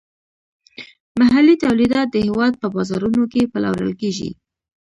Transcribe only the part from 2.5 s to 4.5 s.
په بازارونو کې پلورل کیږي.